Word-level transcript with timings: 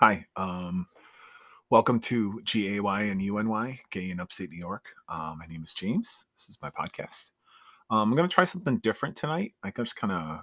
Hi, 0.00 0.24
um, 0.34 0.86
welcome 1.68 2.00
to 2.00 2.40
GAY 2.46 2.78
and 2.78 3.20
UNY, 3.20 3.80
Gay 3.90 4.10
in 4.10 4.18
Upstate 4.18 4.48
New 4.48 4.56
York. 4.56 4.86
Uh, 5.06 5.34
my 5.38 5.44
name 5.44 5.62
is 5.62 5.74
James. 5.74 6.24
This 6.38 6.48
is 6.48 6.56
my 6.62 6.70
podcast. 6.70 7.32
Um, 7.90 8.08
I'm 8.10 8.16
going 8.16 8.26
to 8.26 8.34
try 8.34 8.46
something 8.46 8.78
different 8.78 9.14
tonight. 9.14 9.52
I 9.62 9.70
can 9.70 9.84
just 9.84 9.96
kind 9.96 10.14
of, 10.14 10.38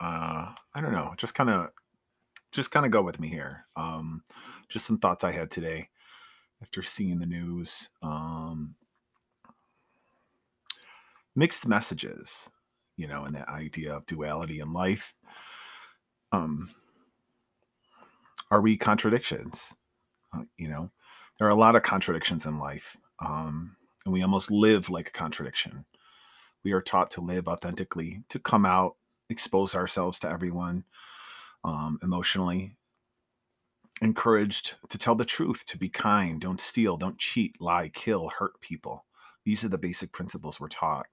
uh, 0.00 0.54
I 0.74 0.80
don't 0.80 0.92
know, 0.92 1.12
just 1.18 1.34
kind 1.34 1.50
of, 1.50 1.72
just 2.52 2.70
kind 2.70 2.86
of 2.86 2.90
go 2.90 3.02
with 3.02 3.20
me 3.20 3.28
here. 3.28 3.66
Um, 3.76 4.22
just 4.70 4.86
some 4.86 4.96
thoughts 4.96 5.24
I 5.24 5.32
had 5.32 5.50
today 5.50 5.90
after 6.62 6.82
seeing 6.82 7.18
the 7.18 7.26
news. 7.26 7.90
Um, 8.00 8.76
mixed 11.36 11.68
messages, 11.68 12.48
you 12.96 13.08
know, 13.08 13.24
and 13.24 13.34
that 13.34 13.50
idea 13.50 13.92
of 13.92 14.06
duality 14.06 14.60
in 14.60 14.72
life. 14.72 15.12
Um, 16.32 16.70
are 18.52 18.60
we 18.60 18.76
contradictions? 18.76 19.74
Uh, 20.36 20.42
you 20.58 20.68
know, 20.68 20.90
there 21.38 21.48
are 21.48 21.52
a 21.52 21.58
lot 21.58 21.74
of 21.74 21.82
contradictions 21.82 22.44
in 22.44 22.58
life, 22.58 22.98
um, 23.18 23.76
and 24.04 24.12
we 24.12 24.20
almost 24.20 24.50
live 24.50 24.90
like 24.90 25.08
a 25.08 25.12
contradiction. 25.12 25.86
We 26.62 26.72
are 26.72 26.82
taught 26.82 27.10
to 27.12 27.22
live 27.22 27.48
authentically, 27.48 28.24
to 28.28 28.38
come 28.38 28.66
out, 28.66 28.96
expose 29.30 29.74
ourselves 29.74 30.18
to 30.20 30.28
everyone 30.28 30.84
um, 31.64 31.98
emotionally, 32.02 32.76
encouraged 34.02 34.74
to 34.90 34.98
tell 34.98 35.14
the 35.14 35.24
truth, 35.24 35.64
to 35.68 35.78
be 35.78 35.88
kind, 35.88 36.38
don't 36.38 36.60
steal, 36.60 36.98
don't 36.98 37.18
cheat, 37.18 37.58
lie, 37.58 37.88
kill, 37.88 38.28
hurt 38.28 38.60
people. 38.60 39.06
These 39.46 39.64
are 39.64 39.70
the 39.70 39.78
basic 39.78 40.12
principles 40.12 40.60
we're 40.60 40.68
taught. 40.68 41.06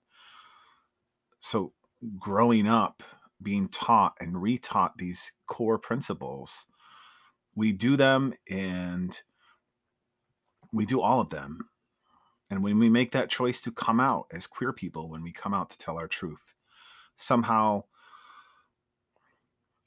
So, 1.40 1.72
growing 2.20 2.68
up, 2.68 3.02
being 3.42 3.70
taught 3.70 4.18
and 4.20 4.36
retaught 4.36 4.92
these 4.98 5.32
core 5.48 5.80
principles 5.80 6.66
we 7.56 7.72
do 7.72 7.98
them 7.98 8.34
and 8.50 9.20
we 10.72 10.86
do 10.86 11.02
all 11.02 11.20
of 11.20 11.30
them. 11.30 11.70
And 12.52 12.64
when 12.64 12.80
we 12.80 12.90
make 12.90 13.12
that 13.12 13.30
choice 13.30 13.62
to 13.62 13.72
come 13.72 14.00
out 14.00 14.28
as 14.32 14.48
queer 14.48 14.74
people, 14.74 15.10
when 15.10 15.24
we 15.24 15.32
come 15.32 15.54
out 15.54 15.70
to 15.70 15.78
tell 15.78 15.98
our 15.98 16.08
truth, 16.08 16.56
somehow 17.16 17.84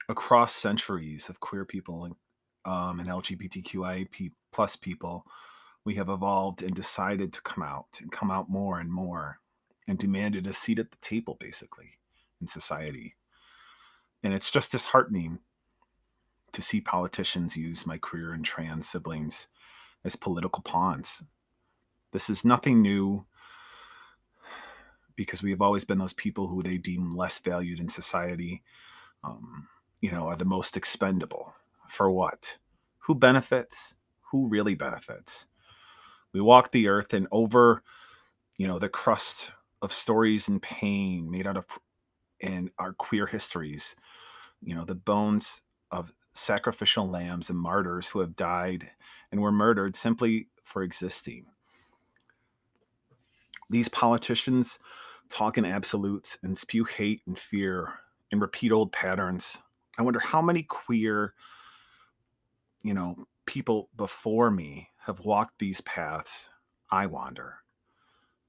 across 0.07 0.53
centuries 0.53 1.29
of 1.29 1.39
queer 1.39 1.65
people 1.65 2.17
um, 2.65 2.99
and 2.99 3.09
LGBTQIA 3.09 4.31
plus 4.51 4.75
people, 4.75 5.25
we 5.85 5.95
have 5.95 6.09
evolved 6.09 6.61
and 6.61 6.73
decided 6.73 7.33
to 7.33 7.41
come 7.41 7.63
out 7.63 7.99
and 8.01 8.11
come 8.11 8.31
out 8.31 8.49
more 8.49 8.79
and 8.79 8.91
more 8.91 9.39
and 9.87 9.97
demanded 9.97 10.47
a 10.47 10.53
seat 10.53 10.79
at 10.79 10.91
the 10.91 10.97
table, 11.01 11.35
basically, 11.39 11.97
in 12.39 12.47
society. 12.47 13.15
And 14.23 14.33
it's 14.33 14.49
just 14.49 14.71
disheartening 14.71 15.39
to 16.53 16.61
see 16.61 16.79
politicians 16.79 17.57
use 17.57 17.85
my 17.85 17.97
queer 17.97 18.33
and 18.33 18.45
trans 18.45 18.87
siblings 18.87 19.47
as 20.05 20.15
political 20.15 20.61
pawns. 20.63 21.23
This 22.11 22.29
is 22.29 22.45
nothing 22.45 22.81
new 22.81 23.25
because 25.15 25.43
we 25.43 25.51
have 25.51 25.61
always 25.61 25.83
been 25.83 25.97
those 25.97 26.13
people 26.13 26.47
who 26.47 26.61
they 26.61 26.77
deem 26.77 27.15
less 27.15 27.39
valued 27.39 27.79
in 27.79 27.89
society, 27.89 28.63
um, 29.23 29.67
you 30.01 30.11
know, 30.11 30.27
are 30.27 30.35
the 30.35 30.45
most 30.45 30.77
expendable. 30.77 31.53
For 31.89 32.09
what? 32.09 32.57
Who 32.99 33.15
benefits? 33.15 33.95
Who 34.31 34.47
really 34.47 34.75
benefits? 34.75 35.47
We 36.33 36.41
walk 36.41 36.71
the 36.71 36.87
earth 36.87 37.13
and 37.13 37.27
over, 37.31 37.83
you 38.57 38.67
know, 38.67 38.79
the 38.79 38.89
crust 38.89 39.51
of 39.81 39.93
stories 39.93 40.47
and 40.47 40.61
pain 40.61 41.29
made 41.29 41.45
out 41.45 41.57
of 41.57 41.65
in 42.39 42.71
our 42.79 42.93
queer 42.93 43.25
histories, 43.25 43.95
you 44.61 44.75
know, 44.75 44.85
the 44.85 44.95
bones 44.95 45.61
of 45.93 46.11
sacrificial 46.31 47.07
lambs 47.07 47.51
and 47.51 47.59
martyrs 47.59 48.07
who 48.07 48.19
have 48.19 48.35
died 48.35 48.89
and 49.31 49.39
were 49.39 49.51
murdered 49.51 49.95
simply 49.95 50.47
for 50.63 50.81
existing. 50.81 51.45
These 53.69 53.89
politicians 53.89 54.79
talk 55.29 55.57
in 55.57 55.65
absolutes 55.65 56.39
and 56.41 56.57
spew 56.57 56.83
hate 56.83 57.21
and 57.27 57.37
fear 57.37 57.99
and 58.31 58.41
repeat 58.41 58.71
old 58.71 58.91
patterns. 58.91 59.61
I 59.97 60.01
wonder 60.01 60.19
how 60.19 60.41
many 60.41 60.63
queer, 60.63 61.35
you 62.81 62.95
know, 62.95 63.27
people 63.45 63.89
before 63.95 64.49
me 64.49 64.89
have 65.05 65.25
walked 65.25 65.59
these 65.59 65.81
paths 65.81 66.49
I 66.89 67.05
wander. 67.05 67.57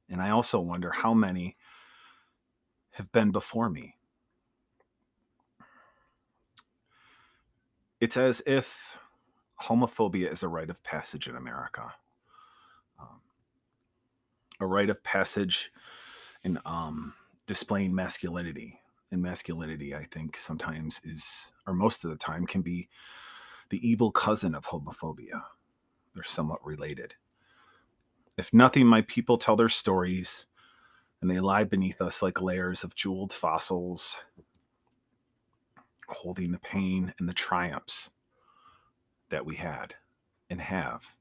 And 0.08 0.22
I 0.22 0.30
also 0.30 0.60
wonder 0.60 0.90
how 0.90 1.12
many 1.12 1.56
have 2.92 3.12
been 3.12 3.32
before 3.32 3.68
me. 3.68 3.96
It's 8.00 8.16
as 8.16 8.42
if 8.46 8.98
homophobia 9.62 10.30
is 10.30 10.42
a 10.42 10.48
rite 10.48 10.70
of 10.70 10.82
passage 10.82 11.28
in 11.28 11.36
America. 11.36 11.92
Um, 13.00 13.20
a 14.60 14.66
rite 14.66 14.90
of 14.90 15.02
passage 15.02 15.70
in 16.42 16.58
um, 16.64 17.14
displaying 17.46 17.94
masculinity. 17.94 18.80
And 19.10 19.22
masculinity, 19.22 19.94
I 19.94 20.06
think, 20.10 20.36
sometimes 20.36 21.00
is, 21.04 21.52
or 21.66 21.74
most 21.74 22.04
of 22.04 22.10
the 22.10 22.16
time, 22.16 22.46
can 22.46 22.62
be 22.62 22.88
the 23.70 23.88
evil 23.88 24.10
cousin 24.10 24.54
of 24.54 24.66
homophobia. 24.66 25.42
They're 26.14 26.24
somewhat 26.24 26.64
related. 26.64 27.14
If 28.36 28.52
nothing, 28.52 28.86
my 28.86 29.02
people 29.02 29.38
tell 29.38 29.54
their 29.54 29.68
stories, 29.68 30.46
and 31.20 31.30
they 31.30 31.38
lie 31.38 31.64
beneath 31.64 32.00
us 32.00 32.22
like 32.22 32.40
layers 32.40 32.82
of 32.82 32.96
jeweled 32.96 33.32
fossils 33.32 34.18
holding 36.08 36.52
the 36.52 36.58
pain 36.58 37.14
and 37.18 37.28
the 37.28 37.34
triumphs 37.34 38.10
that 39.30 39.46
we 39.46 39.56
had 39.56 39.94
and 40.50 40.60
have. 40.60 41.14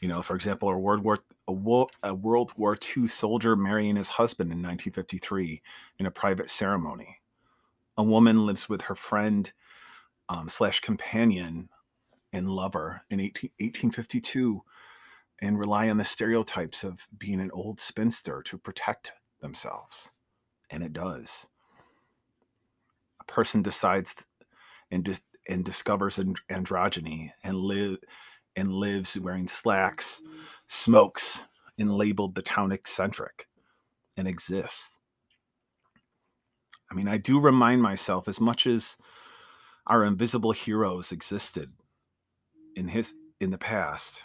You 0.00 0.08
know, 0.08 0.22
for 0.22 0.36
example, 0.36 0.68
a 0.68 0.78
World 0.78 1.02
War 1.02 1.18
a, 1.48 1.84
a 2.02 2.14
World 2.14 2.52
War 2.56 2.76
II 2.96 3.08
soldier 3.08 3.56
marrying 3.56 3.96
his 3.96 4.10
husband 4.10 4.52
in 4.52 4.58
1953 4.58 5.62
in 5.98 6.06
a 6.06 6.10
private 6.10 6.50
ceremony. 6.50 7.18
A 7.96 8.02
woman 8.02 8.46
lives 8.46 8.68
with 8.68 8.82
her 8.82 8.94
friend 8.94 9.50
um, 10.28 10.48
slash 10.48 10.80
companion 10.80 11.68
and 12.32 12.48
lover 12.48 13.02
in 13.10 13.18
18, 13.18 13.50
1852 13.58 14.62
and 15.40 15.58
rely 15.58 15.88
on 15.88 15.96
the 15.96 16.04
stereotypes 16.04 16.84
of 16.84 17.08
being 17.16 17.40
an 17.40 17.50
old 17.52 17.80
spinster 17.80 18.42
to 18.42 18.58
protect 18.58 19.12
themselves. 19.40 20.10
And 20.70 20.82
it 20.82 20.92
does 20.92 21.46
person 23.28 23.62
decides 23.62 24.14
and 24.90 25.04
dis- 25.04 25.22
and 25.48 25.64
discovers 25.64 26.18
and- 26.18 26.40
androgyny 26.50 27.32
and 27.44 27.56
live 27.56 27.98
and 28.56 28.72
lives 28.72 29.18
wearing 29.18 29.46
slacks, 29.46 30.20
smokes, 30.66 31.40
and 31.78 31.94
labeled 31.94 32.34
the 32.34 32.42
town 32.42 32.72
eccentric, 32.72 33.46
and 34.16 34.26
exists. 34.26 34.98
I 36.90 36.94
mean, 36.94 37.06
I 37.06 37.18
do 37.18 37.38
remind 37.38 37.82
myself 37.82 38.26
as 38.26 38.40
much 38.40 38.66
as 38.66 38.96
our 39.86 40.04
invisible 40.04 40.52
heroes 40.52 41.12
existed 41.12 41.72
in 42.74 42.88
his 42.88 43.14
in 43.40 43.50
the 43.50 43.58
past, 43.58 44.22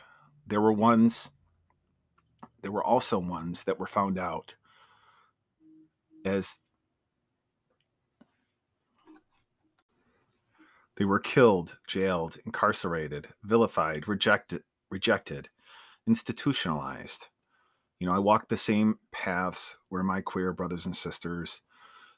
there 0.47 0.61
were 0.61 0.73
ones 0.73 1.31
there 2.61 2.71
were 2.71 2.83
also 2.83 3.19
ones 3.19 3.63
that 3.65 3.79
were 3.79 3.87
found 3.87 4.17
out 4.17 4.55
as 6.25 6.57
They 10.95 11.05
were 11.05 11.19
killed, 11.19 11.79
jailed, 11.87 12.37
incarcerated, 12.45 13.27
vilified, 13.43 14.07
rejected, 14.07 14.63
rejected, 14.91 15.49
institutionalized. 16.07 17.27
You 17.99 18.07
know, 18.07 18.13
I 18.13 18.19
walked 18.19 18.49
the 18.49 18.57
same 18.57 18.99
paths 19.11 19.77
where 19.89 20.03
my 20.03 20.21
queer 20.21 20.53
brothers 20.53 20.85
and 20.85 20.95
sisters 20.95 21.63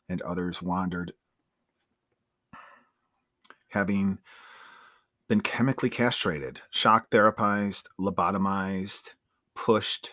and 0.10 0.22
others 0.22 0.62
wandered, 0.62 1.14
having 3.70 4.20
been 5.28 5.42
chemically 5.42 5.90
castrated, 5.90 6.62
shock 6.72 7.10
therapized, 7.10 7.86
lobotomized, 8.00 9.14
pushed, 9.56 10.12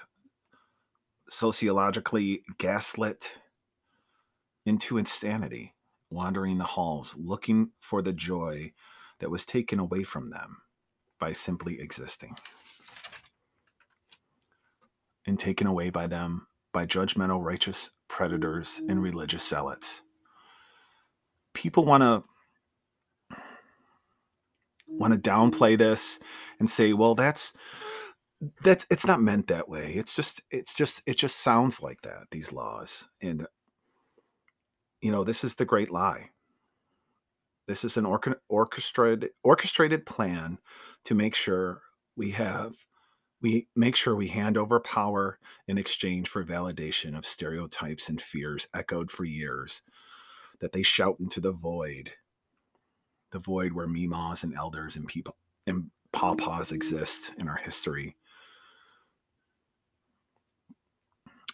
sociologically 1.29 2.43
gaslit 2.59 3.33
into 4.65 4.99
insanity 4.99 5.75
wandering 6.13 6.59
the 6.59 6.65
halls 6.65 7.17
looking 7.19 7.71
for 7.81 8.03
the 8.03 8.13
joy 8.13 8.73
that 9.19 9.31
was 9.31 9.47
taken 9.47 9.79
away 9.79 10.03
from 10.03 10.31
them 10.31 10.59
by 11.19 11.33
simply 11.33 11.81
existing 11.81 12.37
and 15.27 15.39
taken 15.39 15.67
away 15.67 15.91
by 15.91 16.07
them 16.07 16.47
by 16.73 16.87
judgmental 16.87 17.43
righteous 17.43 17.91
predators 18.09 18.81
and 18.89 18.99
mm. 18.99 19.03
religious 19.03 19.47
zealots. 19.47 20.03
People 21.55 21.85
want 21.85 22.03
to 22.03 22.25
want 24.87 25.13
to 25.13 25.19
mm. 25.19 25.23
downplay 25.23 25.79
this 25.79 26.19
and 26.59 26.71
say, 26.71 26.93
"Well, 26.93 27.15
that's 27.15 27.53
that's 28.63 28.87
it's 28.91 29.07
not 29.07 29.23
meant 29.23 29.49
that 29.49 29.69
way. 29.69 29.93
It's 29.95 30.15
just 30.15 30.43
it's 30.51 30.75
just 30.75 31.03
it 31.07 31.17
just 31.17 31.39
sounds 31.39 31.83
like 31.83 32.03
that 32.03 32.29
these 32.31 32.53
laws." 32.53 33.09
And 33.21 33.47
you 35.03 35.11
know, 35.11 35.25
this 35.25 35.45
is 35.45 35.57
the 35.57 35.65
great 35.65 35.91
lie. 35.91 36.31
This 37.67 37.85
is 37.85 37.97
an 37.97 38.07
orchestrated 38.49 39.31
orchestrated 39.43 40.07
plan 40.07 40.59
to 41.05 41.15
make 41.15 41.35
sure 41.35 41.83
we 42.17 42.31
have 42.31 42.75
we 43.41 43.67
make 43.75 43.97
sure 43.97 44.15
we 44.15 44.29
hand 44.29 44.57
over 44.57 44.79
power 44.79 45.39
in 45.67 45.77
exchange 45.77 46.29
for 46.29 46.45
validation 46.45 47.17
of 47.17 47.27
stereotypes 47.27 48.09
and 48.09 48.21
fears 48.21 48.69
echoed 48.75 49.11
for 49.11 49.25
years 49.25 49.83
that 50.61 50.73
they 50.73 50.83
shout 50.83 51.17
into 51.19 51.41
the 51.41 51.53
void 51.53 52.13
the 53.33 53.39
void 53.39 53.73
where 53.73 53.89
mimas 53.89 54.45
and 54.45 54.55
elders 54.55 54.97
and 54.97 55.07
people 55.07 55.37
and 55.67 55.91
pawpaws 56.13 56.73
exist 56.73 57.33
in 57.39 57.49
our 57.49 57.57
history 57.57 58.17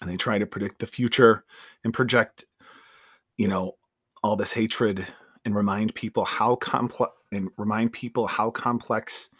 and 0.01 0.11
they 0.11 0.17
try 0.17 0.39
to 0.39 0.47
predict 0.47 0.79
the 0.79 0.87
future 0.87 1.45
and 1.85 1.95
project 1.95 2.45
you 3.39 3.49
know 3.49 3.77
all 4.23 4.37
this 4.37 4.53
hatred 4.53 5.07
and 5.45 5.55
remind 5.55 5.95
people 5.95 6.27
how 6.27 6.57
complex 6.57 7.13
and 7.33 7.49
remind 7.57 7.93
people 7.93 8.27
how 8.27 8.51
complex 8.51 9.31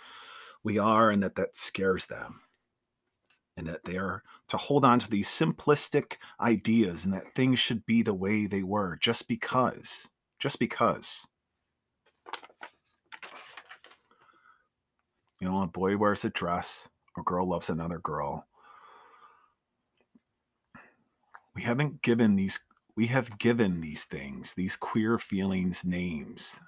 we 0.65 0.79
are 0.79 1.11
and 1.11 1.23
that 1.23 1.35
that 1.37 1.57
scares 1.57 2.07
them. 2.07 2.41
And 3.57 3.67
that 3.67 3.85
they 3.85 3.97
are 3.97 4.23
to 4.49 4.57
hold 4.57 4.85
on 4.85 5.01
to 5.01 5.11
these 5.11 5.29
simplistic 5.29 6.17
ideas 6.41 7.05
and 7.05 7.13
that 7.13 7.33
things 7.33 7.59
should 7.59 7.85
be 7.87 8.03
the 8.03 8.15
way 8.15 8.47
they 8.47 8.63
were 8.63 8.97
just 9.01 9.27
because 9.27 10.09
just 10.39 10.61
because. 10.61 11.27
You 15.41 15.49
know 15.49 15.63
a 15.63 15.67
boy 15.67 15.97
wears 15.97 16.25
a 16.25 16.31
dress 16.31 16.89
or 17.17 17.25
girl 17.25 17.49
loves 17.49 17.69
another 17.69 17.99
girl. 17.99 18.47
We 21.57 21.63
haven't 21.63 22.03
given 22.03 22.37
these 22.37 22.61
we 22.99 23.07
have 23.07 23.39
given 23.39 23.81
these 23.81 24.03
things 24.03 24.55
these 24.55 24.75
queer 24.75 25.21
feelings 25.21 25.85
names. 25.85 26.59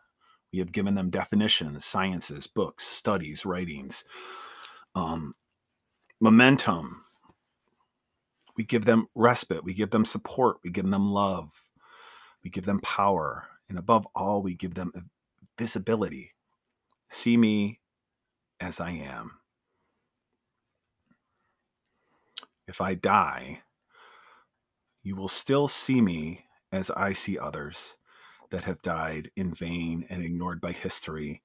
We 0.53 0.61
have 0.61 0.71
given 0.71 0.95
them 0.95 1.11
definitions 1.11 1.85
sciences 1.85 2.47
books 2.47 2.87
studies 2.87 3.45
writings 3.45 4.05
um, 4.95 5.35
momentum. 6.21 7.05
We 8.57 8.63
give 8.63 8.85
them 8.85 9.09
respite 9.17 9.65
we 9.65 9.75
give 9.75 9.91
them 9.91 10.05
support 10.05 10.59
we 10.63 10.71
give 10.71 10.89
them 10.89 11.11
love 11.11 11.51
we 12.45 12.51
give 12.51 12.65
them 12.65 12.79
power 12.79 13.49
and 13.69 13.77
above 13.77 14.07
all 14.15 14.41
we 14.41 14.55
give 14.55 14.75
them 14.75 14.93
visibility. 15.59 16.31
See 17.09 17.37
me 17.37 17.81
as 18.61 18.79
i 18.79 18.93
am. 18.93 19.33
If 22.69 22.81
i 22.81 22.95
die 22.95 23.63
you 25.03 25.17
will 25.17 25.29
still 25.29 25.69
see 25.69 26.01
me 26.01 26.45
as 26.73 26.91
I 26.91 27.13
see 27.13 27.39
others 27.39 27.99
that 28.51 28.65
have 28.65 28.83
died 28.83 29.31
in 29.37 29.55
vain 29.55 30.07
and 30.11 30.23
ignored 30.23 30.61
by 30.61 30.73
history. 30.73 31.43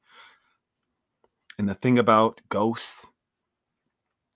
And 1.57 1.69
the 1.69 1.75
thing 1.75 1.97
about 1.97 2.41
ghosts, 2.49 3.07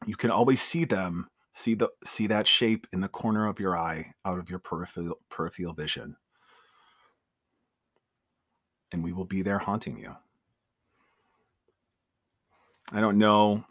you 0.06 0.16
can 0.16 0.32
always 0.32 0.62
see 0.62 0.86
them, 0.86 1.28
see 1.52 1.74
the 1.76 1.90
see 2.06 2.28
that 2.28 2.48
shape 2.48 2.88
in 2.94 3.02
the 3.02 3.08
corner 3.08 3.48
of 3.48 3.60
your 3.60 3.78
eye 3.78 4.14
out 4.24 4.40
of 4.40 4.50
your 4.50 4.60
peripheral 4.60 5.20
peripheral 5.30 5.74
vision. 5.74 6.16
And 8.92 9.04
we 9.04 9.12
will 9.12 9.26
be 9.26 9.42
there 9.42 9.60
haunting 9.60 9.98
you. 9.98 10.16
I 12.92 13.02
don't 13.02 13.18
know 13.18 13.66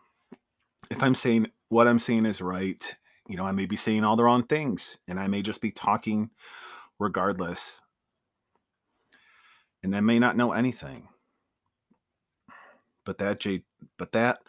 if 0.90 1.02
I'm 1.02 1.14
saying 1.14 1.48
what 1.68 1.88
I'm 1.88 1.98
saying 1.98 2.26
is 2.26 2.40
right 2.40 2.96
you 3.28 3.36
know, 3.36 3.44
I 3.44 3.52
may 3.52 3.66
be 3.66 3.76
saying 3.76 4.04
all 4.04 4.16
the 4.16 4.24
wrong 4.24 4.42
things 4.44 4.96
and 5.06 5.20
I 5.20 5.28
may 5.28 5.42
just 5.42 5.60
be 5.60 5.70
talking 5.70 6.30
regardless. 6.98 7.82
And 9.82 9.94
I 9.94 10.00
may 10.00 10.18
not 10.18 10.36
know 10.36 10.52
anything. 10.52 11.08
But 13.04 13.18
that 13.18 13.44
but 13.96 14.12
that 14.12 14.40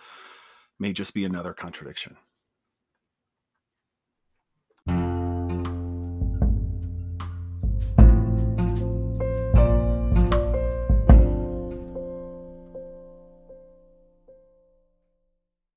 may 0.80 0.94
just 0.94 1.14
be 1.14 1.26
another 1.26 1.54
contradiction. 1.54 2.18